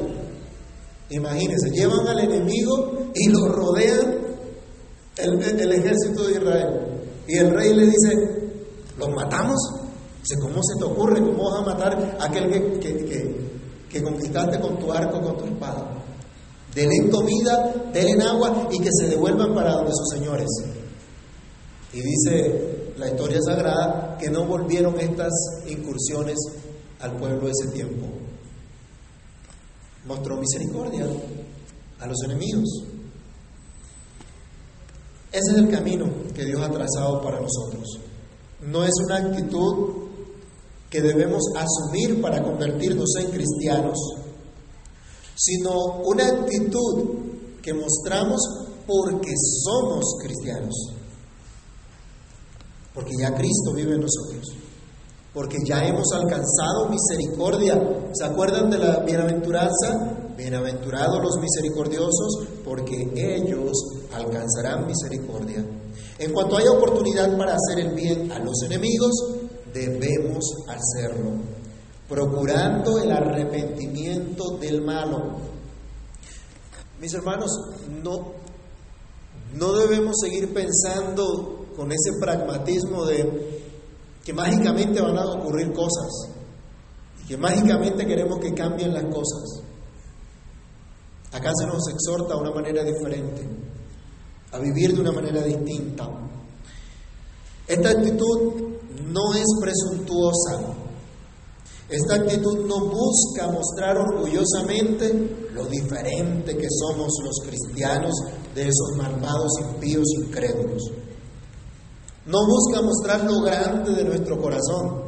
[1.08, 4.18] Imagínense, llevan al enemigo y lo rodean
[5.16, 7.00] el, ejército de Israel.
[7.26, 8.50] Y el rey le dice,
[8.98, 9.56] ¿los matamos?
[10.42, 11.20] ¿cómo se te ocurre?
[11.20, 13.45] ¿Cómo vas a matar a aquel que, que, que,
[14.02, 15.96] conquistaste con tu arco, con tu espada?
[16.74, 20.48] Denle comida, denle agua y que se devuelvan para donde sus señores.
[21.92, 25.32] Y dice la historia sagrada que no volvieron estas
[25.66, 26.36] incursiones
[27.00, 28.06] al pueblo de ese tiempo.
[30.06, 31.06] Mostró misericordia
[31.98, 32.84] a los enemigos.
[35.32, 38.00] Ese es el camino que Dios ha trazado para nosotros.
[38.60, 40.05] No es una actitud
[40.90, 43.98] que debemos asumir para convertirnos en cristianos,
[45.34, 47.04] sino una actitud
[47.62, 48.40] que mostramos
[48.86, 49.32] porque
[49.64, 50.74] somos cristianos,
[52.94, 54.56] porque ya Cristo vive en nosotros
[55.36, 57.78] porque ya hemos alcanzado misericordia.
[58.14, 60.32] ¿Se acuerdan de la bienaventuranza?
[60.34, 63.70] Bienaventurados los misericordiosos, porque ellos
[64.14, 65.62] alcanzarán misericordia.
[66.18, 69.12] En cuanto haya oportunidad para hacer el bien a los enemigos,
[69.76, 71.32] debemos hacerlo,
[72.08, 75.36] procurando el arrepentimiento del malo.
[76.98, 77.50] Mis hermanos,
[78.02, 78.32] no,
[79.54, 83.62] no debemos seguir pensando con ese pragmatismo de
[84.24, 86.30] que mágicamente van a ocurrir cosas
[87.22, 89.62] y que mágicamente queremos que cambien las cosas.
[91.32, 93.46] Acá se nos exhorta a una manera diferente,
[94.52, 96.08] a vivir de una manera distinta.
[97.68, 100.74] Esta actitud no es presuntuosa.
[101.88, 108.12] Esta actitud no busca mostrar orgullosamente lo diferente que somos los cristianos
[108.54, 110.82] de esos malvados impíos incrédulos.
[112.26, 115.04] No busca mostrar lo grande de nuestro corazón.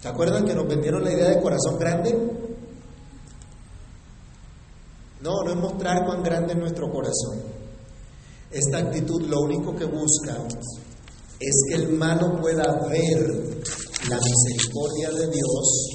[0.00, 2.10] ¿Se acuerdan que nos vendieron la idea de corazón grande?
[5.20, 7.42] No, no es mostrar cuán grande es nuestro corazón.
[8.50, 10.36] Esta actitud lo único que busca
[11.42, 13.20] es que el malo pueda ver
[14.08, 15.88] la misericordia de Dios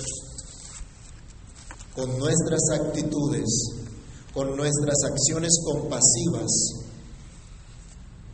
[1.95, 3.45] con nuestras actitudes,
[4.33, 6.51] con nuestras acciones compasivas,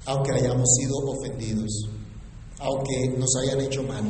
[0.06, 1.90] aunque hayamos sido ofendidos
[2.64, 4.04] aunque nos hayan hecho mal.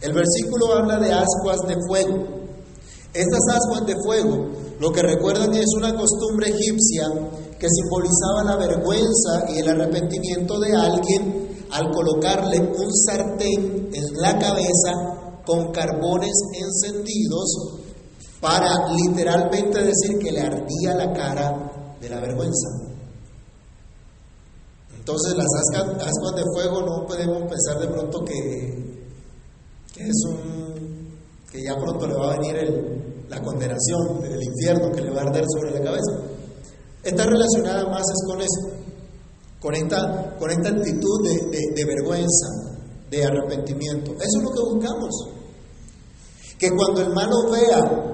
[0.00, 2.26] El versículo habla de ascuas de fuego.
[3.12, 7.08] Estas ascuas de fuego lo que recuerdan es una costumbre egipcia
[7.58, 11.39] que simbolizaba la vergüenza y el arrepentimiento de alguien
[11.72, 17.80] al colocarle un sartén en la cabeza con carbones encendidos
[18.40, 22.68] para literalmente decir que le ardía la cara de la vergüenza.
[24.96, 29.00] Entonces las ascuas de fuego no podemos pensar de pronto que,
[29.96, 31.10] es un
[31.50, 35.24] que ya pronto le va a venir la condenación del infierno que le va a
[35.24, 36.12] arder sobre la cabeza.
[37.02, 38.79] Está relacionada más es con eso,
[39.60, 42.70] con esta, con esta actitud de vergüenza,
[43.10, 44.12] de arrepentimiento.
[44.12, 45.10] Eso es lo que buscamos.
[46.58, 48.10] Que cuando el malo vea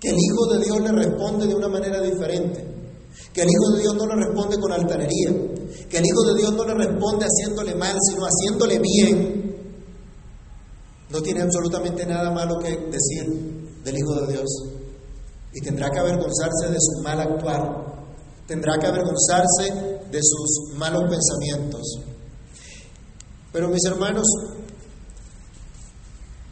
[0.00, 2.62] que el Hijo de Dios le responde de una manera diferente,
[3.32, 5.30] que el Hijo de Dios no le responde con altanería,
[5.88, 9.56] que el Hijo de Dios no le responde haciéndole mal, sino haciéndole bien,
[11.10, 14.46] no tiene absolutamente nada malo que decir del Hijo de Dios.
[15.52, 17.62] Y tendrá que avergonzarse de su mal actuar,
[18.46, 21.82] tendrá que avergonzarse de sus malos pensamientos.
[23.52, 24.24] Pero mis hermanos,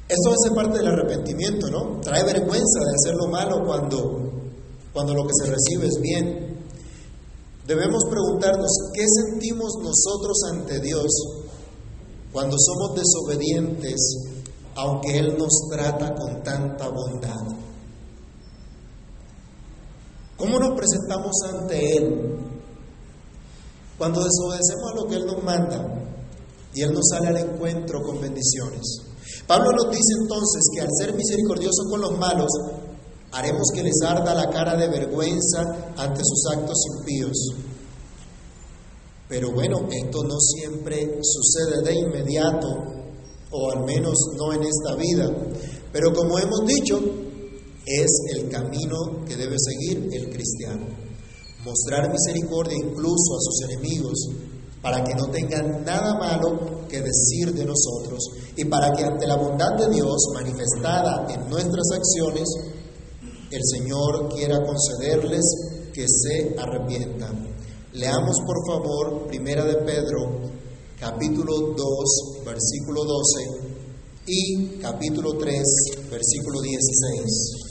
[0.09, 2.01] esto hace parte del arrepentimiento, ¿no?
[2.01, 4.33] Trae vergüenza de hacer lo malo cuando,
[4.92, 6.59] cuando lo que se recibe es bien.
[7.64, 11.07] Debemos preguntarnos, ¿qué sentimos nosotros ante Dios
[12.33, 13.94] cuando somos desobedientes,
[14.75, 17.57] aunque Él nos trata con tanta bondad?
[20.37, 22.41] ¿Cómo nos presentamos ante Él
[24.03, 25.79] cuando desobedecemos a lo que Él nos manda
[26.75, 28.83] y Él nos sale al encuentro con bendiciones?
[29.47, 32.51] Pablo nos dice entonces que al ser misericordioso con los malos,
[33.35, 37.33] Haremos que les arda la cara de vergüenza ante sus actos impíos.
[39.27, 42.69] Pero bueno, esto no siempre sucede de inmediato,
[43.51, 45.31] o al menos no en esta vida.
[45.91, 47.01] Pero como hemos dicho,
[47.85, 50.87] Es el camino que debe seguir el cristiano.
[51.64, 54.18] Mostrar misericordia incluso a sus enemigos
[54.81, 58.18] para que no tengan nada malo que decir de nosotros
[58.57, 62.48] y para que ante la bondad de Dios manifestada en nuestras acciones,
[63.51, 65.44] el Señor quiera concederles
[65.92, 67.48] que se arrepientan.
[67.92, 70.51] Leamos por favor Primera de Pedro,
[70.98, 73.72] capítulo 2, versículo 12
[74.27, 75.62] y capítulo 3,
[76.11, 77.62] versículo 16.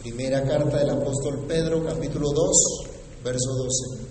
[0.00, 2.56] Primera carta del apóstol Pedro, capítulo 2,
[3.24, 4.08] verso 12.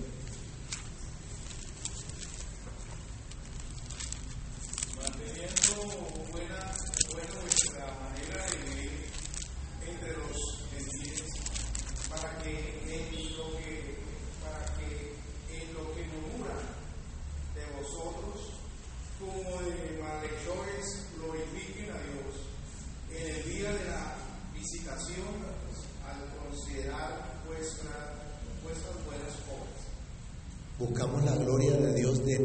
[30.80, 32.38] Buscamos la gloria de Dios de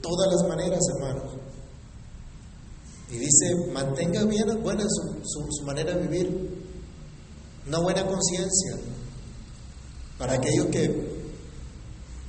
[0.00, 1.36] todas las maneras, hermanos.
[3.10, 3.54] Y dice,
[4.74, 4.88] buena
[5.24, 6.50] su, manera de vivir,
[7.66, 8.76] una buena conciencia,
[10.18, 11.14] para aquellos que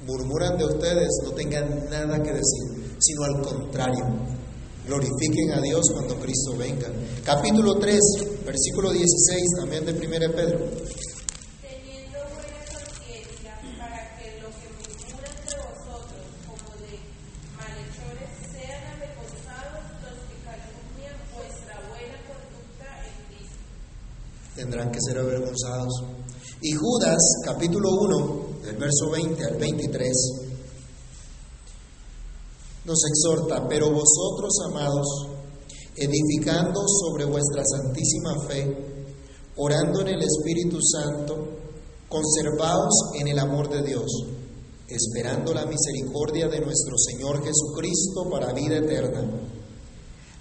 [0.05, 4.05] murmuran de ustedes no tengan nada que decir, sino al contrario,
[4.85, 6.87] glorifiquen a Dios cuando Cristo venga.
[7.23, 7.99] Capítulo 3,
[8.45, 10.59] versículo 16 también de 1 Pedro.
[24.65, 26.03] tendrán que avergonzados.
[26.61, 30.11] Y Judas, capítulo 1, del verso 20 al 23,
[32.85, 35.07] nos exhorta, pero vosotros, amados,
[35.95, 39.05] edificando sobre vuestra santísima fe,
[39.57, 41.35] orando en el Espíritu Santo,
[42.09, 44.11] conservaos en el amor de Dios,
[44.87, 49.23] esperando la misericordia de nuestro Señor Jesucristo para vida eterna.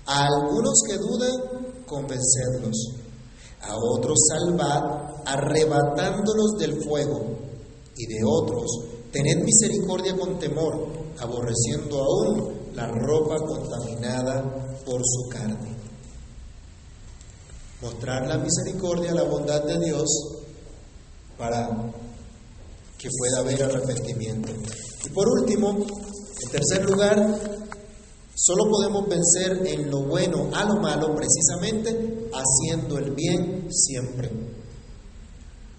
[0.07, 3.04] A algunos que dudan, convencedlos
[3.67, 7.21] a otros salvad, arrebatándolos del fuego,
[7.97, 8.67] y de otros
[9.13, 14.43] tened misericordia con temor, aborreciendo aún la ropa contaminada
[14.85, 15.77] por su carne.
[17.81, 20.09] Mostrar la misericordia, la bondad de Dios
[21.39, 21.69] para
[22.99, 24.53] que pueda haber arrepentimiento.
[25.05, 27.55] Y por último, en tercer lugar,
[28.37, 34.31] Solo podemos vencer en lo bueno a lo malo precisamente haciendo el bien siempre.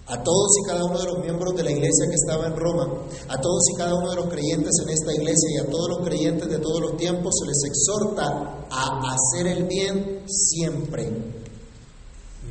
[0.07, 2.87] A todos y cada uno de los miembros de la iglesia que estaba en Roma,
[3.27, 6.07] a todos y cada uno de los creyentes en esta iglesia y a todos los
[6.07, 11.09] creyentes de todos los tiempos se les exhorta a hacer el bien siempre.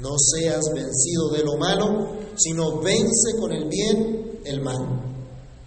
[0.01, 5.14] No seas vencido de lo malo, sino vence con el bien el mal.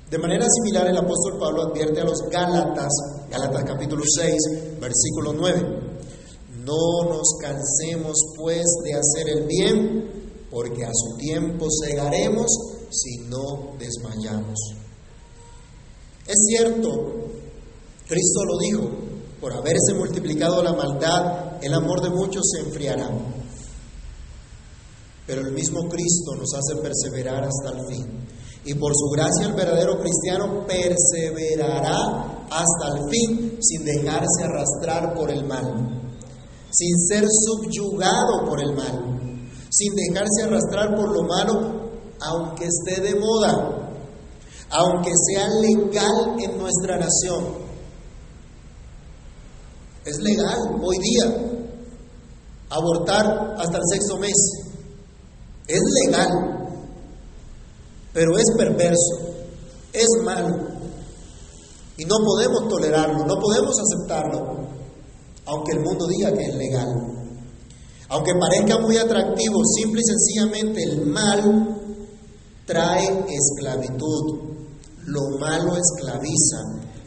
[0.10, 2.91] De manera similar, el apóstol Pablo advierte a los Gálatas,
[3.30, 5.87] Gálatas capítulo 6, versículo 9,
[6.67, 12.47] no nos cansemos pues de hacer el bien, porque a su tiempo cegaremos
[12.89, 14.60] si no desmayamos.
[16.27, 16.89] Es cierto,
[18.08, 18.89] Cristo lo dijo,
[19.39, 23.10] por haberse multiplicado la maldad, el amor de muchos se enfriará.
[25.25, 28.27] Pero el mismo Cristo nos hace perseverar hasta el fin.
[28.65, 35.32] Y por su gracia el verdadero cristiano perseverará hasta el fin sin dejarse arrastrar por
[35.32, 36.07] el mal,
[36.71, 43.19] sin ser subyugado por el mal, sin dejarse arrastrar por lo malo, aunque esté de
[43.19, 43.91] moda,
[44.69, 47.67] aunque sea legal en nuestra nación.
[50.06, 51.25] Es legal hoy día
[52.69, 54.36] abortar hasta el sexto mes.
[55.67, 56.58] Es legal
[58.17, 59.45] pero es perverso,
[59.93, 60.58] es malo.
[61.97, 64.66] Y no podemos tolerarlo, no podemos aceptarlo,
[65.48, 67.18] aunque el mundo diga que es legal.
[68.10, 71.82] Aunque parezca muy atractivo, simple y sencillamente el mal
[72.66, 74.39] trae esclavitud.
[75.06, 76.58] Lo malo esclaviza.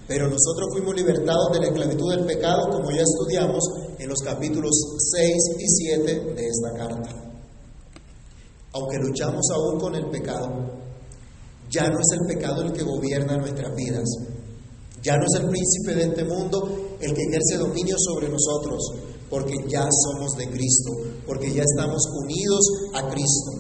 [0.07, 3.62] Pero nosotros fuimos libertados de la esclavitud del pecado, como ya estudiamos
[3.99, 7.11] en los capítulos 6 y 7 de esta carta.
[8.72, 10.49] Aunque luchamos aún con el pecado,
[11.70, 14.09] ya no es el pecado el que gobierna nuestras vidas.
[15.03, 18.78] Ya no es el príncipe de este mundo el que ejerce dominio sobre nosotros,
[19.30, 20.90] porque ya somos de Cristo,
[21.26, 22.61] porque ya estamos unidos
[22.94, 23.53] a Cristo.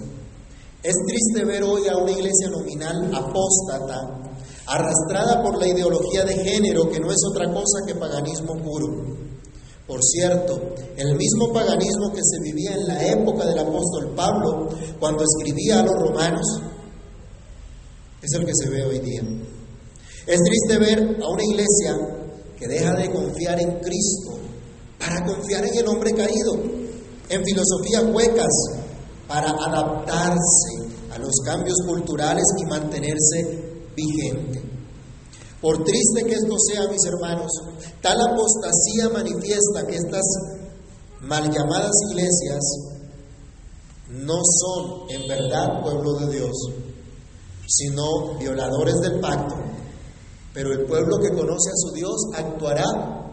[0.82, 4.20] Es triste ver hoy a una iglesia nominal apóstata,
[4.66, 8.88] arrastrada por la ideología de género, que no es otra cosa que paganismo puro.
[9.86, 14.68] Por cierto, el mismo paganismo que se vivía en la época del apóstol Pablo,
[14.98, 16.46] cuando escribía a los romanos,
[18.22, 19.22] es el que se ve hoy día.
[20.30, 21.96] Es triste ver a una iglesia
[22.56, 24.38] que deja de confiar en Cristo
[24.96, 26.54] para confiar en el hombre caído,
[27.28, 28.52] en filosofías huecas,
[29.26, 34.62] para adaptarse a los cambios culturales y mantenerse vigente.
[35.60, 37.50] Por triste que esto sea, mis hermanos,
[38.00, 40.24] tal apostasía manifiesta que estas
[41.22, 42.60] mal llamadas iglesias
[44.10, 46.52] no son en verdad pueblo de Dios,
[47.66, 49.56] sino violadores del pacto.
[50.52, 52.84] Pero el pueblo que conoce a su Dios actuará,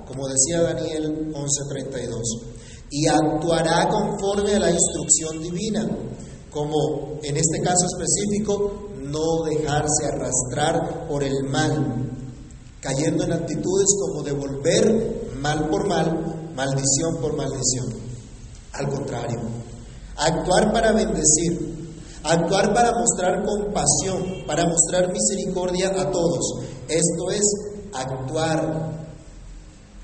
[0.08, 2.22] como decía Daniel 11:32,
[2.92, 5.88] y actuará conforme a la instrucción divina,
[6.52, 12.12] como en este caso específico, no dejarse arrastrar por el mal,
[12.80, 17.88] cayendo en actitudes como devolver mal por mal, maldición por maldición.
[18.74, 19.40] Al contrario,
[20.18, 21.92] actuar para bendecir,
[22.24, 26.67] actuar para mostrar compasión, para mostrar misericordia a todos.
[26.90, 27.44] Esto es
[27.94, 29.08] actuar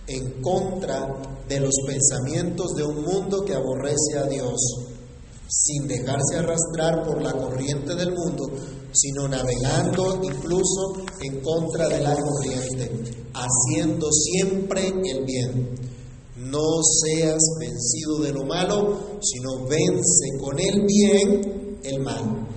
[0.07, 1.07] en contra
[1.47, 4.59] de los pensamientos de un mundo que aborrece a Dios,
[5.47, 8.49] sin dejarse arrastrar por la corriente del mundo,
[8.91, 12.91] sino navegando incluso en contra de la corriente,
[13.33, 15.75] haciendo siempre el bien.
[16.35, 22.47] No seas vencido de lo malo, sino vence con el bien el mal.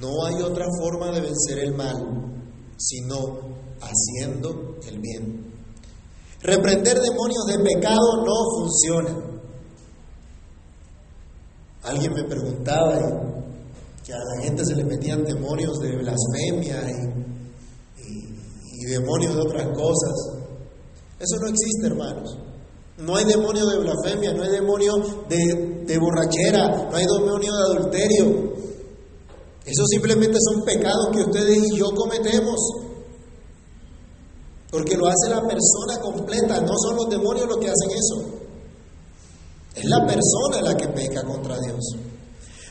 [0.00, 2.41] No hay otra forma de vencer el mal,
[2.82, 3.38] sino
[3.80, 5.52] haciendo el bien.
[6.42, 9.16] Reprender demonios de pecado no funciona.
[11.84, 12.98] Alguien me preguntaba
[14.04, 16.82] que a la gente se le metían demonios de blasfemia
[17.98, 20.12] y, demonios de otras cosas.
[21.20, 22.36] Eso no existe, hermanos.
[22.98, 24.94] No hay demonio de blasfemia, no hay demonio
[25.28, 28.51] de, de borrachera, no hay demonio de adulterio.
[29.64, 32.58] Eso simplemente son pecados que ustedes y yo cometemos.
[34.70, 38.42] Porque lo hace la persona completa, no son los demonios los que hacen eso.
[39.74, 41.96] Es la persona la que peca contra Dios.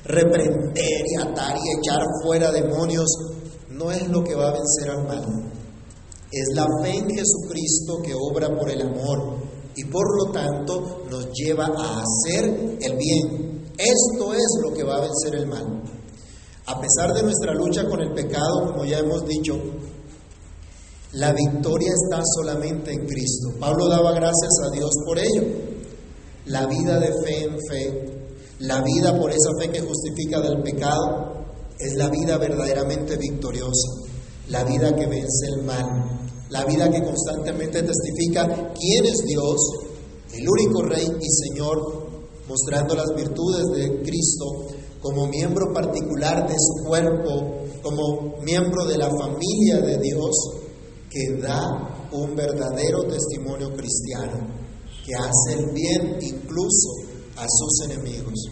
[0.03, 3.07] Reprender y atar y echar fuera demonios
[3.69, 5.51] no es lo que va a vencer al mal.
[6.31, 9.37] Es la fe en Jesucristo que obra por el amor
[9.75, 13.65] y por lo tanto nos lleva a hacer el bien.
[13.77, 15.81] Esto es lo que va a vencer el mal.
[16.65, 19.59] A pesar de nuestra lucha con el pecado, como ya hemos dicho,
[21.13, 23.49] la victoria está solamente en Cristo.
[23.59, 25.43] Pablo daba gracias a Dios por ello.
[26.45, 28.21] La vida de fe en fe
[28.61, 31.45] la vida por esa fe que justifica del pecado
[31.79, 33.89] es la vida verdaderamente victoriosa,
[34.49, 39.57] la vida que vence el mal, la vida que constantemente testifica quién es Dios,
[40.33, 42.07] el único Rey y Señor,
[42.47, 44.67] mostrando las virtudes de Cristo
[45.01, 50.31] como miembro particular de su cuerpo, como miembro de la familia de Dios,
[51.09, 54.47] que da un verdadero testimonio cristiano,
[55.05, 56.89] que hace el bien incluso
[57.35, 58.45] a sus enemigos.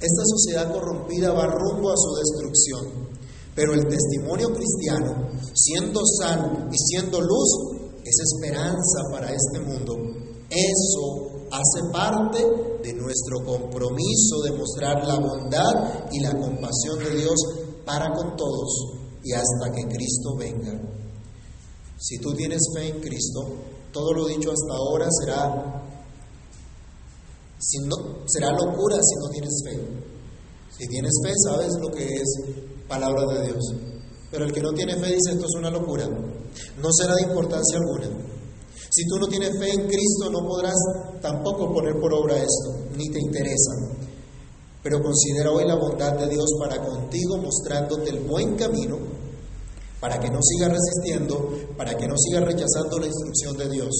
[0.00, 3.08] Esta sociedad corrompida va rumbo a su destrucción,
[3.54, 9.96] pero el testimonio cristiano, siendo sal y siendo luz, es esperanza para este mundo.
[10.50, 11.19] Eso
[11.50, 12.38] hace parte
[12.82, 17.36] de nuestro compromiso de mostrar la bondad y la compasión de Dios
[17.84, 20.80] para con todos y hasta que Cristo venga.
[21.98, 23.40] Si tú tienes fe en Cristo,
[23.92, 25.80] todo lo dicho hasta ahora será
[27.60, 29.78] si no, será locura si no tienes fe.
[30.78, 32.40] Si tienes fe, sabes lo que es
[32.88, 33.74] palabra de Dios.
[34.30, 36.08] Pero el que no tiene fe dice esto es una locura.
[36.08, 38.39] No será de importancia alguna.
[38.90, 40.74] Si tú no tienes fe en Cristo, no podrás
[41.22, 43.72] tampoco poner por obra esto, ni te interesa.
[44.82, 48.98] Pero considera hoy la bondad de Dios para contigo, mostrándote el buen camino,
[50.00, 53.94] para que no sigas resistiendo, para que no sigas rechazando la instrucción de Dios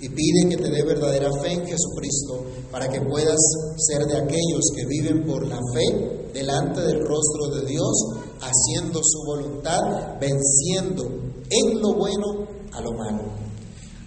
[0.00, 3.38] y pide que te dé verdadera fe en Jesucristo para que puedas
[3.76, 7.92] ser de aquellos que viven por la fe delante del rostro de Dios,
[8.40, 11.04] haciendo su voluntad, venciendo
[11.50, 13.47] en lo bueno a lo malo.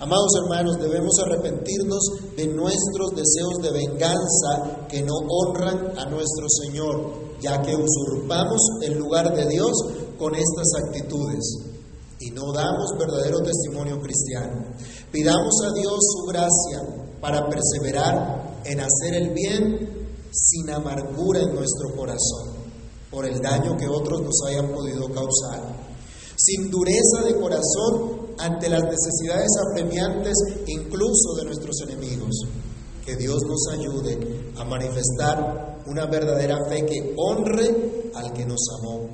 [0.02, 2.00] Amados hermanos, debemos arrepentirnos
[2.36, 8.98] de nuestros deseos de venganza que no honran a nuestro Señor, ya que usurpamos el
[8.98, 9.72] lugar de Dios
[10.18, 11.56] con estas actitudes
[12.20, 14.74] y no damos verdadero testimonio cristiano.
[15.12, 16.82] Pidamos a Dios su gracia
[17.22, 22.56] para perseverar en hacer el bien sin amargura en nuestro corazón
[23.12, 25.62] por el daño que otros nos hayan podido causar.
[26.38, 30.34] Sin dureza de corazón ante las necesidades apremiantes
[30.68, 32.36] incluso de nuestros enemigos.
[33.06, 39.10] Que Dios nos ayude a manifestar una verdadera fe que honre al que nos amó,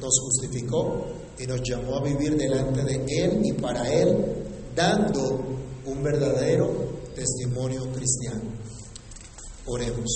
[0.00, 1.04] nos justificó
[1.38, 4.44] y nos llamó a vivir delante de Él y para Él,
[4.74, 5.40] dando
[5.86, 6.70] un verdadero
[7.14, 8.42] testimonio cristiano.
[9.66, 10.10] Oremos.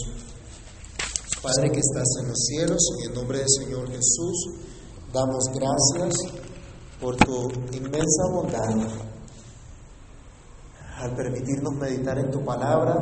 [1.42, 4.48] Padre que estás en los cielos, en nombre del Señor Jesús,
[5.12, 6.41] damos gracias
[7.02, 8.78] por tu inmensa bondad
[10.98, 12.94] al permitirnos meditar en tu palabra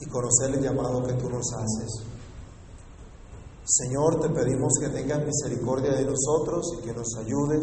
[0.00, 2.02] y conocer el llamado que tú nos haces.
[3.64, 7.62] Señor, te pedimos que tengas misericordia de nosotros y que nos ayudes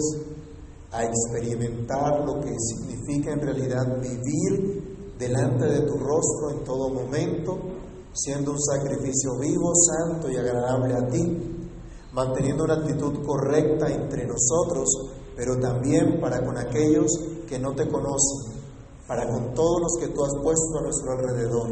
[0.91, 7.57] a experimentar lo que significa en realidad vivir delante de tu rostro en todo momento,
[8.13, 11.67] siendo un sacrificio vivo, santo y agradable a ti,
[12.13, 14.87] manteniendo una actitud correcta entre nosotros
[15.35, 17.07] pero también para con aquellos
[17.47, 18.61] que no te conocen,
[19.07, 21.69] para con todos los que tú has puesto a nuestro alrededor.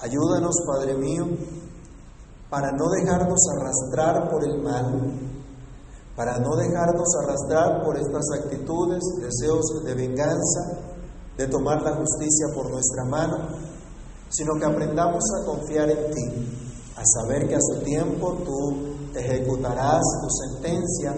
[0.00, 1.26] Ayúdanos, Padre mío,
[2.50, 5.12] para no dejarnos arrastrar por el mal,
[6.16, 10.78] para no dejarnos arrastrar por estas actitudes, deseos de venganza,
[11.36, 13.48] de tomar la justicia por nuestra mano,
[14.30, 20.02] sino que aprendamos a confiar en ti, a saber que a su tiempo tú ejecutarás
[20.22, 21.14] tu sentencia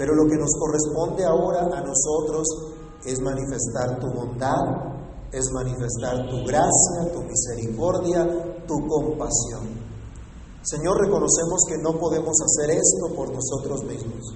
[0.00, 2.48] pero lo que nos corresponde ahora a nosotros
[3.04, 4.56] es manifestar tu bondad,
[5.30, 8.24] es manifestar tu gracia, tu misericordia,
[8.66, 9.76] tu compasión.
[10.62, 14.34] Señor, reconocemos que no podemos hacer esto por nosotros mismos.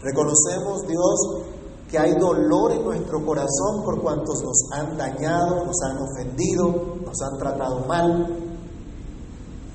[0.00, 1.44] Reconocemos, Dios,
[1.90, 7.20] que hay dolor en nuestro corazón por cuantos nos han dañado, nos han ofendido, nos
[7.20, 8.26] han tratado mal.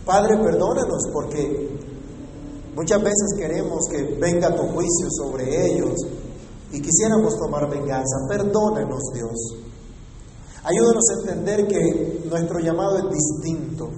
[0.04, 1.77] Padre, perdónanos porque
[2.78, 5.96] Muchas veces queremos que venga tu juicio sobre ellos
[6.72, 8.18] y quisiéramos tomar venganza.
[8.30, 9.56] Perdónanos, Dios.
[10.64, 13.90] Ayúdanos a entender que nuestro llamado es distinto,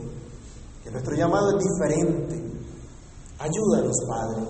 [0.81, 2.41] que nuestro llamado es diferente.
[3.39, 4.43] Ayúdanos, Padre.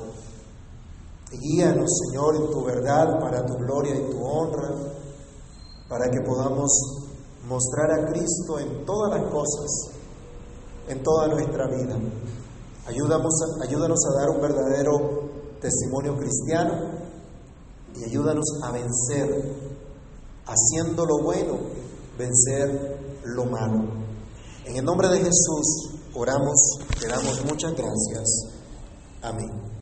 [1.32, 4.76] Y guíanos, Señor, en tu verdad, para tu gloria y tu honra,
[5.90, 6.70] para que podamos
[7.48, 9.90] mostrar a Cristo en todas las cosas,
[10.88, 11.98] en toda nuestra vida.
[12.90, 15.30] Ayúdanos, ayúdanos a dar un verdadero
[15.62, 16.74] testimonio cristiano
[17.96, 19.30] y ayúdanos a vencer,
[20.48, 21.60] haciendo lo bueno,
[22.18, 23.84] vencer lo malo.
[24.66, 28.28] En el nombre de Jesús oramos, te damos muchas gracias.
[29.22, 29.69] Amén.